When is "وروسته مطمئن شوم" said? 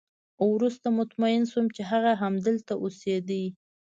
0.53-1.65